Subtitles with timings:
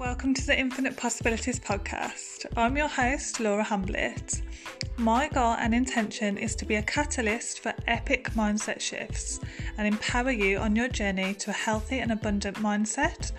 [0.00, 2.46] Welcome to the Infinite Possibilities podcast.
[2.56, 4.42] I'm your host, Laura Hamblett.
[4.96, 9.38] My goal and intention is to be a catalyst for epic mindset shifts
[9.78, 13.30] and empower you on your journey to a healthy and abundant mindset,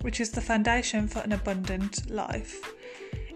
[0.00, 2.72] which is the foundation for an abundant life.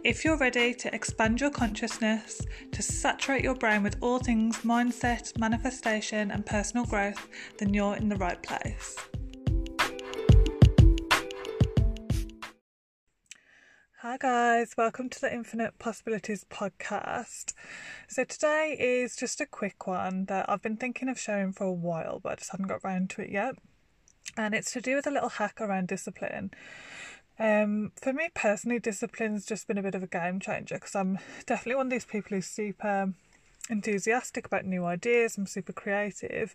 [0.02, 2.40] If you're ready to expand your consciousness,
[2.72, 7.28] to saturate your brain with all things mindset, manifestation, and personal growth,
[7.58, 8.96] then you're in the right place.
[14.02, 17.54] Hi, guys, welcome to the Infinite Possibilities podcast.
[18.08, 21.72] So, today is just a quick one that I've been thinking of sharing for a
[21.72, 23.54] while, but I just haven't got around to it yet.
[24.36, 26.50] And it's to do with a little hack around discipline.
[27.38, 31.20] Um, for me personally, discipline's just been a bit of a game changer because I'm
[31.46, 33.14] definitely one of these people who's super
[33.70, 35.36] enthusiastic about new ideas.
[35.36, 36.54] I'm super creative,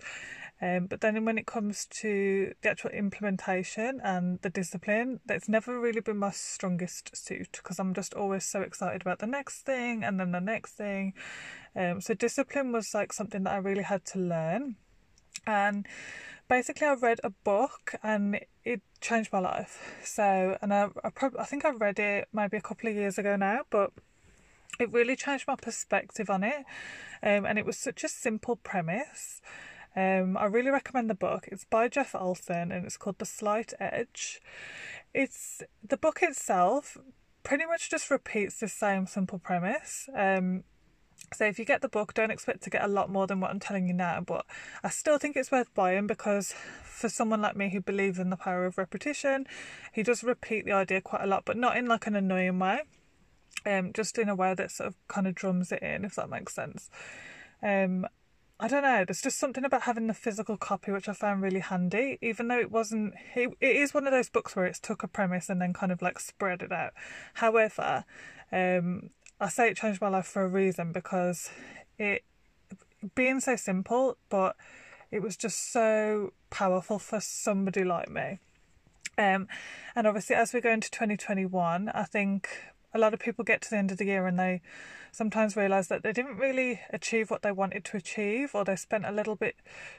[0.61, 5.79] um, but then when it comes to the actual implementation and the discipline, that's never
[5.79, 10.03] really been my strongest suit because I'm just always so excited about the next thing
[10.03, 11.13] and then the next thing.
[11.75, 14.75] Um, so discipline was like something that I really had to learn,
[15.45, 15.87] and
[16.49, 19.95] basically I read a book and it changed my life.
[20.03, 23.35] So, and I, I, I think I read it maybe a couple of years ago
[23.35, 23.91] now, but
[24.79, 26.65] it really changed my perspective on it.
[27.23, 29.41] Um, and it was such a simple premise.
[29.95, 31.47] Um, I really recommend the book.
[31.51, 34.39] It's by Jeff Olson and it's called The Slight Edge.
[35.13, 36.97] It's the book itself
[37.43, 40.09] pretty much just repeats the same simple premise.
[40.13, 40.65] Um,
[41.33, 43.51] so if you get the book, don't expect to get a lot more than what
[43.51, 44.45] I'm telling you now, but
[44.83, 46.53] I still think it's worth buying because
[46.83, 49.47] for someone like me who believes in the power of repetition,
[49.91, 52.81] he does repeat the idea quite a lot, but not in like an annoying way.
[53.65, 56.29] Um, just in a way that sort of kind of drums it in, if that
[56.29, 56.89] makes sense.
[57.61, 58.07] Um,
[58.59, 59.05] I don't know.
[59.05, 62.59] There's just something about having the physical copy which I found really handy, even though
[62.59, 63.13] it wasn't.
[63.35, 65.91] It, it is one of those books where it's took a premise and then kind
[65.91, 66.93] of like spread it out.
[67.35, 68.05] However,
[68.51, 71.51] um, I say it changed my life for a reason because
[71.99, 72.23] it
[73.13, 74.55] being so simple, but
[75.11, 78.39] it was just so powerful for somebody like me.
[79.19, 79.47] Um,
[79.95, 82.49] and obviously, as we go into 2021, I think
[82.97, 84.61] a lot of people get to the end of the year and they
[85.11, 89.05] sometimes realize that they didn't really achieve what they wanted to achieve, or they spent
[89.05, 89.55] a little bit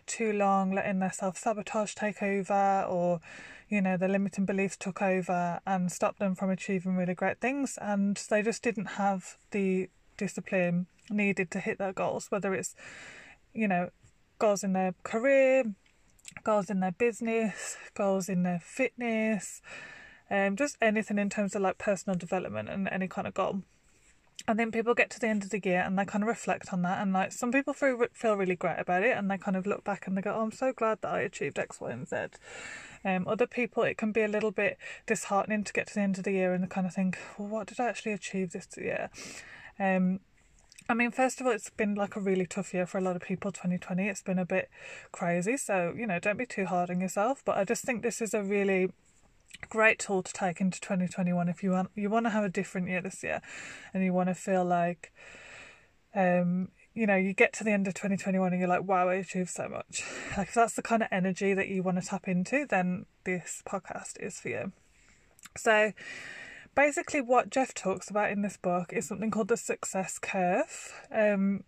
[0.06, 3.20] too long letting their self sabotage take over, or
[3.69, 7.78] you know, the limiting beliefs took over and stopped them from achieving really great things,
[7.81, 12.75] and they just didn't have the discipline needed to hit their goals, whether it's
[13.54, 13.91] you know,
[14.38, 15.65] goals in their career,
[16.44, 19.60] goals in their business, goals in their fitness,
[20.31, 23.62] um, just anything in terms of like personal development and any kind of goal.
[24.47, 26.72] And then people get to the end of the year and they kind of reflect
[26.72, 29.56] on that, and like some people feel feel really great about it, and they kind
[29.56, 31.91] of look back and they go, "Oh, I'm so glad that I achieved X, Y,
[31.91, 32.16] and Z."
[33.05, 36.19] Um, other people, it can be a little bit disheartening to get to the end
[36.19, 39.10] of the year and kind of think, "Well, what did I actually achieve this year?"
[39.78, 40.21] Um,
[40.89, 43.16] I mean, first of all, it's been like a really tough year for a lot
[43.16, 43.53] of people.
[43.53, 44.71] 2020, it's been a bit
[45.12, 45.59] crazy.
[45.59, 47.43] So, you know, don't be too hard on yourself.
[47.45, 48.91] But I just think this is a really
[49.69, 52.88] great tool to take into 2021 if you want you want to have a different
[52.88, 53.41] year this year
[53.92, 55.12] and you want to feel like
[56.14, 59.14] um you know you get to the end of 2021 and you're like wow I
[59.14, 60.03] achieved so much.
[60.36, 63.62] Like if that's the kind of energy that you want to tap into then this
[63.66, 64.72] podcast is for you.
[65.56, 65.92] So
[66.75, 70.92] basically what Jeff talks about in this book is something called the success curve.
[71.12, 71.65] Um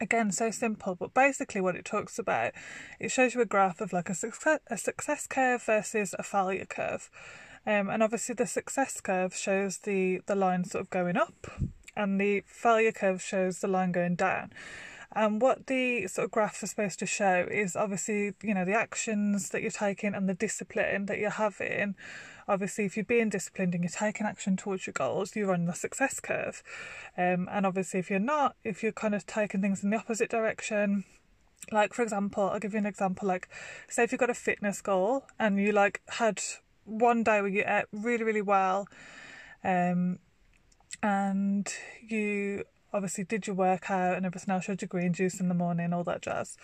[0.00, 2.52] again so simple but basically what it talks about
[3.00, 6.66] it shows you a graph of like a success a success curve versus a failure
[6.66, 7.10] curve.
[7.66, 11.50] Um, and obviously the success curve shows the the line sort of going up
[11.96, 14.52] and the failure curve shows the line going down
[15.14, 18.74] and what the sort of graph is supposed to show is obviously you know the
[18.74, 21.94] actions that you're taking and the discipline that you're having.
[22.48, 25.72] Obviously if you're being disciplined and you're taking action towards your goals you're on the
[25.72, 26.62] success curve.
[27.16, 30.30] Um, and obviously if you're not if you're kind of taking things in the opposite
[30.30, 31.04] direction
[31.72, 33.48] like for example i'll give you an example like
[33.88, 36.40] say if you've got a fitness goal and you like had
[36.84, 38.86] one day where you ate really really well
[39.64, 40.18] um,
[41.02, 41.72] and
[42.06, 42.62] you
[42.96, 46.22] obviously did your workout and everything else your green juice in the morning all that
[46.22, 46.56] jazz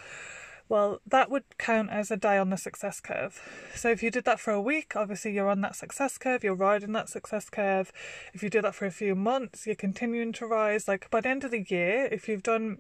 [0.73, 3.39] well, that would count as a day on the success curve.
[3.75, 6.55] So if you did that for a week, obviously you're on that success curve, you're
[6.55, 7.93] riding that success curve.
[8.33, 10.89] If you do that for a few months, you're continuing to rise.
[10.89, 12.79] Like by the end of the year, if you've done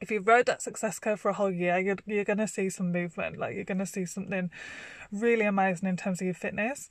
[0.00, 2.92] if you've rode that success curve for a whole year, you're you're gonna see some
[2.92, 3.36] movement.
[3.36, 4.50] Like you're gonna see something
[5.12, 6.90] really amazing in terms of your fitness.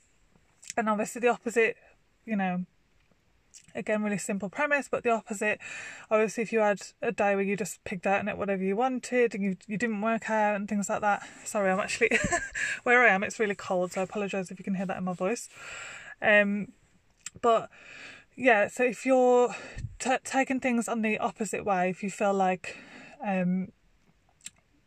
[0.76, 1.76] And obviously the opposite,
[2.24, 2.64] you know,
[3.74, 5.58] again really simple premise but the opposite
[6.10, 8.76] obviously if you had a day where you just picked out and it whatever you
[8.76, 12.10] wanted and you, you didn't work out and things like that sorry i'm actually
[12.82, 15.04] where i am it's really cold so i apologize if you can hear that in
[15.04, 15.48] my voice
[16.20, 16.72] Um,
[17.40, 17.70] but
[18.36, 19.54] yeah, so if you're
[19.98, 22.76] t- taking things on the opposite way, if you feel like
[23.24, 23.68] um,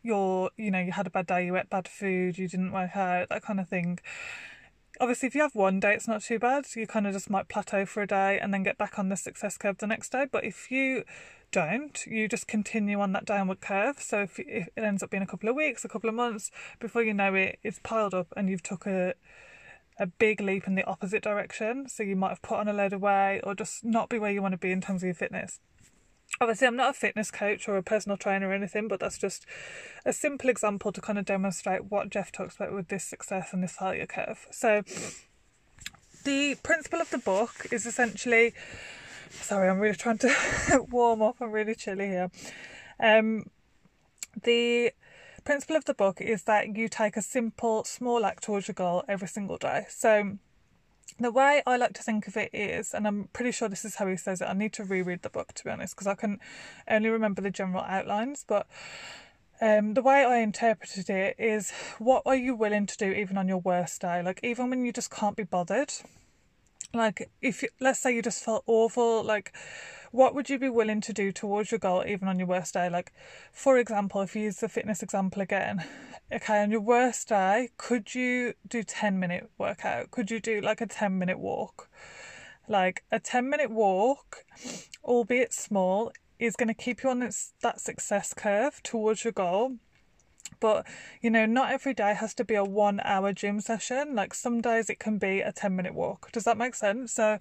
[0.04, 2.96] you're, you know, you had a bad day, you ate bad food, you didn't work
[2.96, 4.00] out, that kind of thing.
[5.02, 6.68] Obviously, if you have one day, it's not too bad.
[6.76, 9.16] You kind of just might plateau for a day and then get back on the
[9.16, 10.28] success curve the next day.
[10.32, 11.06] But if you
[11.52, 14.00] don't, you just continue on that downward curve.
[14.00, 16.52] So if, if it ends up being a couple of weeks, a couple of months,
[16.80, 19.16] before you know it, it's piled up and you've took a
[19.98, 21.90] a big leap in the opposite direction.
[21.90, 24.32] So you might have put on a load of weight or just not be where
[24.32, 25.60] you want to be in terms of your fitness.
[26.40, 29.46] Obviously, I'm not a fitness coach or a personal trainer or anything, but that's just
[30.06, 33.62] a simple example to kind of demonstrate what Jeff talks about with this success and
[33.62, 34.48] this failure curve.
[34.52, 34.82] So,
[36.24, 38.54] the principle of the book is essentially
[39.32, 42.30] sorry, I'm really trying to warm up, I'm really chilly here.
[43.00, 43.46] Um,
[44.44, 44.92] the
[45.44, 49.04] principle of the book is that you take a simple, small act towards your goal
[49.08, 49.86] every single day.
[49.90, 50.38] So,
[51.20, 53.96] the way I like to think of it is, and I'm pretty sure this is
[53.96, 56.16] how he says it, I need to reread the book to be honest, because I
[56.16, 56.40] can
[56.88, 58.68] only remember the general outlines, but
[59.62, 63.48] um, the way I interpreted it is what are you willing to do even on
[63.48, 64.24] your worst day?
[64.24, 65.94] Like, even when you just can't be bothered,
[66.94, 69.54] like, if you, let's say you just felt awful, like,
[70.12, 72.90] what would you be willing to do towards your goal even on your worst day?
[72.90, 73.14] Like,
[73.54, 75.86] for example, if you use the fitness example again,
[76.32, 80.12] okay, on your worst day, could you do 10 minute workout?
[80.12, 81.90] Could you do like a 10 minute walk?
[82.68, 84.46] Like a 10 minute walk,
[85.04, 89.78] albeit small, is going to keep you on this, that success curve towards your goal
[90.60, 90.86] but
[91.22, 94.62] you know not every day has to be a one hour gym session like some
[94.62, 97.40] days it can be a 10 minute walk does that make sense so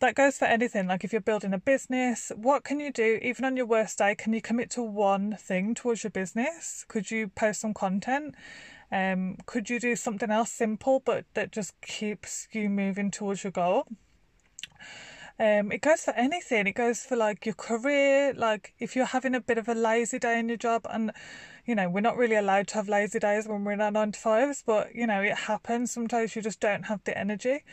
[0.00, 0.86] that goes for anything.
[0.86, 4.14] Like if you're building a business, what can you do even on your worst day?
[4.14, 6.84] Can you commit to one thing towards your business?
[6.88, 8.34] Could you post some content?
[8.92, 13.50] Um, could you do something else simple but that just keeps you moving towards your
[13.50, 13.86] goal?
[15.38, 16.66] Um, it goes for anything.
[16.66, 18.32] It goes for like your career.
[18.34, 21.12] Like if you're having a bit of a lazy day in your job, and
[21.66, 24.12] you know we're not really allowed to have lazy days when we're in our nine
[24.12, 25.92] to fives, but you know it happens.
[25.92, 27.64] Sometimes you just don't have the energy.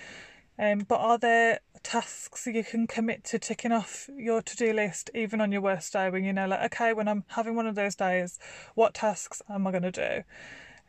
[0.59, 5.09] Um, but are there tasks you can commit to ticking off your to do list
[5.15, 7.75] even on your worst day when you know, like, okay, when I'm having one of
[7.75, 8.37] those days,
[8.75, 10.23] what tasks am I going to do?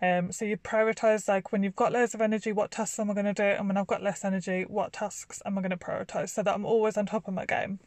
[0.05, 3.15] Um, so you prioritize like when you've got loads of energy, what tasks am I
[3.15, 3.43] going to do?
[3.43, 6.55] And when I've got less energy, what tasks am I going to prioritize so that
[6.55, 7.79] I'm always on top of my game?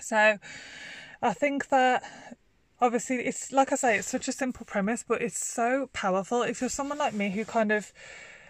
[0.00, 0.38] So
[1.20, 2.02] I think that
[2.80, 6.40] obviously it's like I say, it's such a simple premise, but it's so powerful.
[6.40, 7.92] If you're someone like me who kind of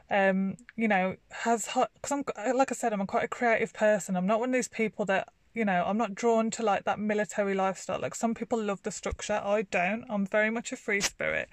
[0.08, 4.16] um, you know, has because I'm like I said, I'm quite a creative person.
[4.16, 6.98] I'm not one of these people that you know, I'm not drawn to like that
[6.98, 8.00] military lifestyle.
[8.00, 10.04] Like some people love the structure, I don't.
[10.08, 11.48] I'm very much a free spirit.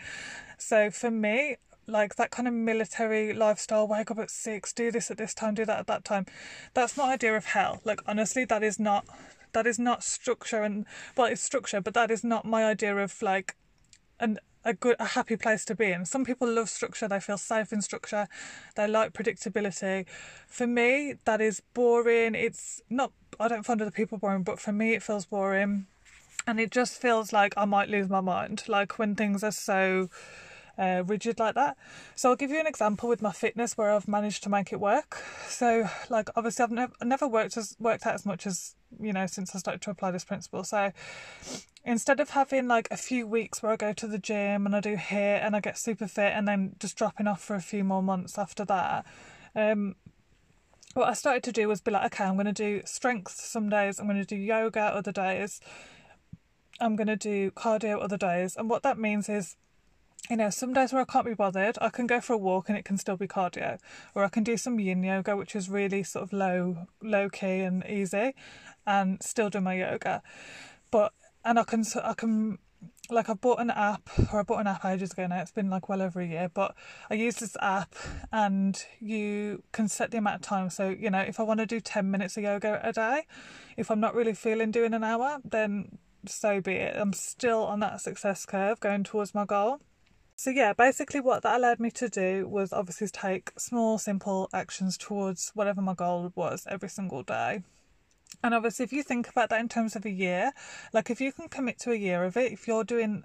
[0.62, 1.58] So for me,
[1.90, 5.56] like that kind of military lifestyle, wake up at six, do this at this time,
[5.56, 6.26] do that at that time.
[6.74, 7.82] That's my idea of hell.
[7.84, 9.06] Like honestly, that is not
[9.52, 10.86] that is not structure and
[11.18, 13.56] well it's structure, but that is not my idea of like
[14.20, 16.06] an a good a happy place to be in.
[16.06, 18.28] Some people love structure, they feel safe in structure,
[18.76, 20.06] they like predictability.
[20.48, 22.36] For me, that is boring.
[22.36, 25.88] It's not I don't find other people boring, but for me it feels boring.
[26.48, 28.64] And it just feels like I might lose my mind.
[28.68, 30.10] Like when things are so
[30.80, 31.78] uh, rigid like that.
[32.16, 34.80] So I'll give you an example with my fitness where I've managed to make it
[34.80, 35.22] work.
[35.48, 39.54] So like obviously I've never worked as worked out as much as you know since
[39.54, 40.64] I started to apply this principle.
[40.64, 40.92] So
[41.84, 44.80] instead of having like a few weeks where I go to the gym and I
[44.80, 47.84] do HIIT and I get super fit and then just dropping off for a few
[47.84, 49.06] more months after that,
[49.56, 49.96] um,
[50.94, 53.70] what I started to do was be like, okay, I'm going to do strength some
[53.70, 55.62] days, I'm going to do yoga other days,
[56.80, 58.56] I'm going to do cardio other days.
[58.56, 59.56] And what that means is,
[60.30, 62.70] you know, some days where I can't be bothered, I can go for a walk
[62.70, 63.80] and it can still be cardio,
[64.14, 67.62] or I can do some yin yoga, which is really sort of low, low key
[67.62, 68.36] and easy,
[68.86, 70.22] and still do my yoga.
[70.92, 72.60] But and I can I can
[73.10, 75.42] like I bought an app or I bought an app ages ago now.
[75.42, 76.76] It's been like well over a year, but
[77.10, 77.96] I use this app
[78.32, 80.70] and you can set the amount of time.
[80.70, 83.26] So you know, if I want to do ten minutes of yoga a day,
[83.78, 85.98] if I'm not really feeling doing an hour, then
[86.28, 86.96] so be it.
[86.96, 89.80] I'm still on that success curve going towards my goal.
[90.40, 94.98] So yeah, basically what that allowed me to do was obviously take small, simple actions
[94.98, 97.64] towards whatever my goal was every single day.
[98.42, 100.54] And obviously, if you think about that in terms of a year,
[100.94, 103.24] like if you can commit to a year of it, if you're doing,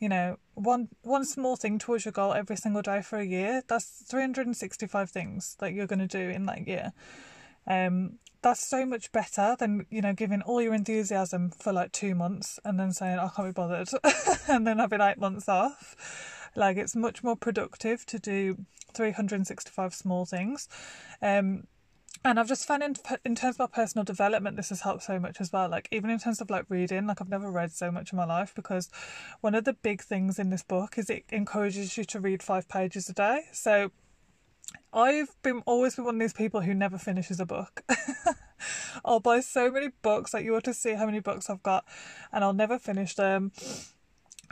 [0.00, 3.62] you know, one one small thing towards your goal every single day for a year,
[3.68, 6.92] that's 365 things that you're going to do in that year.
[7.68, 12.16] Um, that's so much better than you know giving all your enthusiasm for like two
[12.16, 13.88] months and then saying I can't be bothered,
[14.48, 15.94] and then having eight months off.
[16.56, 18.56] Like it's much more productive to do
[18.94, 20.68] 365 small things.
[21.22, 21.66] Um,
[22.24, 25.20] and I've just found in, in terms of my personal development, this has helped so
[25.20, 25.68] much as well.
[25.68, 28.24] Like even in terms of like reading, like I've never read so much in my
[28.24, 28.88] life because
[29.42, 32.68] one of the big things in this book is it encourages you to read five
[32.68, 33.42] pages a day.
[33.52, 33.92] So
[34.92, 37.82] I've been always been one of these people who never finishes a book.
[39.04, 41.84] I'll buy so many books, like you ought to see how many books I've got,
[42.32, 43.52] and I'll never finish them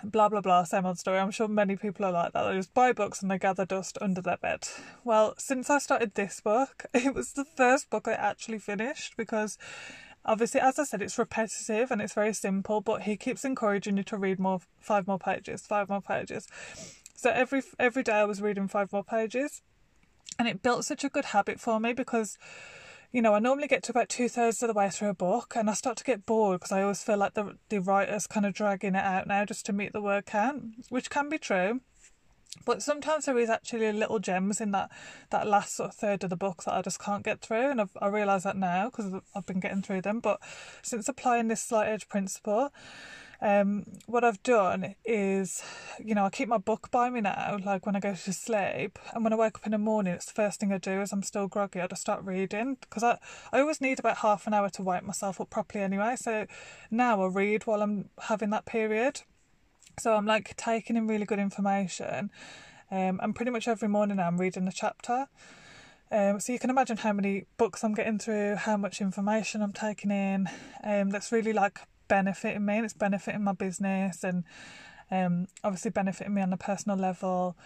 [0.02, 1.18] blah blah blah, same old story.
[1.18, 2.48] I'm sure many people are like that.
[2.48, 4.66] They just buy books and they gather dust under their bed.
[5.04, 9.58] Well, since I started this book, it was the first book I actually finished because
[10.24, 14.02] obviously as I said it's repetitive and it's very simple, but he keeps encouraging you
[14.04, 16.46] to read more five more pages, five more pages.
[17.14, 19.62] So every every day I was reading five more pages
[20.38, 22.38] and it built such a good habit for me because
[23.14, 25.54] you know, I normally get to about two thirds of the way through a book
[25.54, 28.44] and I start to get bored because I always feel like the, the writer's kind
[28.44, 31.80] of dragging it out now just to meet the word count, which can be true.
[32.64, 34.90] But sometimes there is actually little gems in that,
[35.30, 37.80] that last sort of third of the book that I just can't get through, and
[37.80, 40.18] I've, I realise that now because I've been getting through them.
[40.18, 40.40] But
[40.83, 42.73] since applying this slight edge principle,
[43.41, 45.62] um, what I've done is,
[46.03, 48.99] you know, I keep my book by me now, like when I go to sleep,
[49.12, 51.12] and when I wake up in the morning, it's the first thing I do is
[51.12, 51.81] I'm still groggy.
[51.81, 53.19] I just start reading because I,
[53.53, 56.17] I always need about half an hour to wake myself up properly anyway.
[56.17, 56.47] So
[56.91, 59.23] now I read while I'm having that period.
[60.00, 62.31] So I'm like taking in really good information,
[62.91, 65.26] um, and pretty much every morning I'm reading a chapter.
[66.11, 69.73] Um, so you can imagine how many books I'm getting through, how much information I'm
[69.73, 70.49] taking in.
[70.85, 74.44] Um, that's really like benefiting me and it's benefiting my business and
[75.11, 77.56] um, obviously benefiting me on a personal level.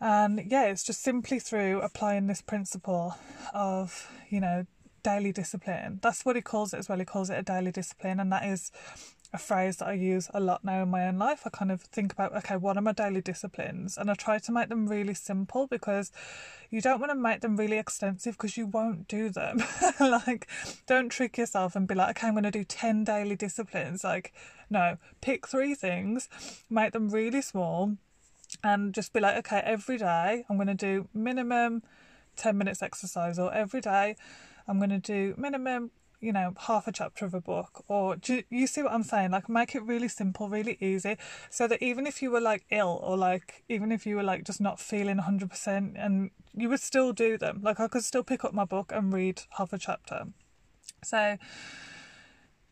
[0.00, 3.16] And yeah, it's just simply through applying this principle
[3.52, 4.66] of, you know,
[5.02, 5.98] daily discipline.
[6.02, 6.98] That's what he calls it as well.
[6.98, 8.70] He calls it a daily discipline, and that is
[9.32, 11.42] a phrase that I use a lot now in my own life.
[11.44, 13.98] I kind of think about, okay, what are my daily disciplines?
[13.98, 16.10] And I try to make them really simple because
[16.70, 19.62] you don't want to make them really extensive because you won't do them.
[20.00, 20.48] like,
[20.86, 24.02] don't trick yourself and be like, okay, I'm going to do 10 daily disciplines.
[24.02, 24.32] Like,
[24.70, 26.30] no, pick three things,
[26.70, 27.96] make them really small,
[28.64, 31.82] and just be like, okay, every day I'm going to do minimum
[32.36, 34.16] 10 minutes exercise, or every day
[34.66, 38.42] I'm going to do minimum you know, half a chapter of a book, or do
[38.50, 39.30] you see what I'm saying?
[39.30, 41.16] Like, make it really simple, really easy,
[41.50, 44.44] so that even if you were like ill, or like even if you were like
[44.44, 47.60] just not feeling 100%, and you would still do them.
[47.62, 50.26] Like, I could still pick up my book and read half a chapter.
[51.04, 51.38] So,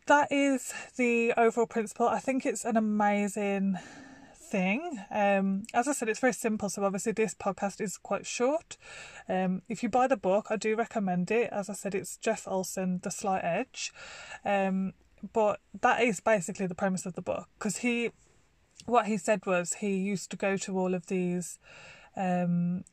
[0.06, 2.08] that is the overall principle.
[2.08, 3.78] I think it's an amazing
[4.46, 4.98] thing.
[5.10, 6.68] Um, as I said, it's very simple.
[6.68, 8.76] So obviously, this podcast is quite short.
[9.28, 11.50] Um, if you buy the book, I do recommend it.
[11.52, 13.92] As I said, it's Jeff Olson, The Slight Edge.
[14.44, 14.94] Um,
[15.32, 18.10] but that is basically the premise of the book because he,
[18.84, 21.58] what he said was he used to go to all of these.
[22.16, 22.84] Um,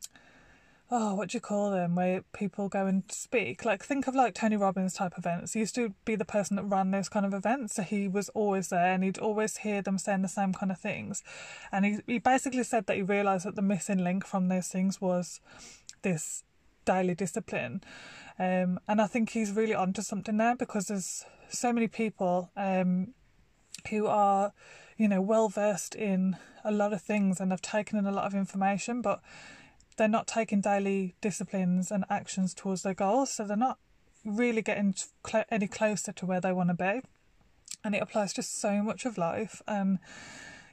[0.90, 1.94] oh, what do you call them?
[1.94, 3.64] Where people go and speak.
[3.64, 5.54] Like think of like Tony Robbins type events.
[5.54, 8.28] He used to be the person that ran those kind of events, so he was
[8.30, 11.22] always there, and he'd always hear them saying the same kind of things.
[11.72, 15.00] And he he basically said that he realised that the missing link from those things
[15.00, 15.40] was
[16.02, 16.44] this
[16.84, 17.82] daily discipline.
[18.38, 23.14] Um, and I think he's really onto something there because there's so many people um,
[23.90, 24.52] who are,
[24.96, 28.26] you know, well versed in a lot of things and have taken in a lot
[28.26, 29.20] of information, but
[29.96, 33.78] they're not taking daily disciplines and actions towards their goals, so they're not
[34.24, 34.94] really getting
[35.26, 37.02] cl- any closer to where they want to be.
[37.84, 39.62] And it applies to so much of life.
[39.68, 39.98] And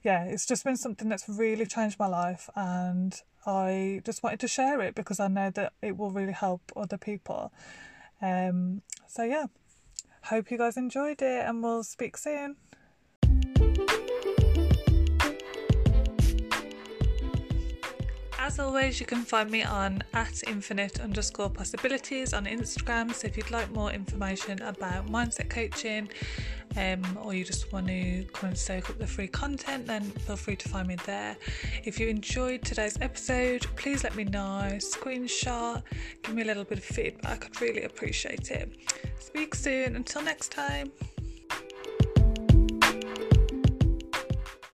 [0.04, 2.50] yeah, it's just been something that's really changed my life.
[2.56, 3.14] And
[3.46, 6.98] I just wanted to share it because I know that it will really help other
[6.98, 7.52] people.
[8.22, 9.48] Um, so yeah,
[10.24, 12.56] hope you guys enjoyed it, and we'll speak soon.
[18.44, 23.14] As always, you can find me on at infinite underscore possibilities on Instagram.
[23.14, 26.10] So if you'd like more information about mindset coaching,
[26.76, 30.36] um, or you just want to come and soak up the free content, then feel
[30.36, 31.38] free to find me there.
[31.84, 34.72] If you enjoyed today's episode, please let me know.
[34.78, 35.84] Screenshot,
[36.24, 37.46] give me a little bit of feedback.
[37.46, 38.76] I'd really appreciate it.
[39.20, 39.96] Speak soon.
[39.96, 40.92] Until next time.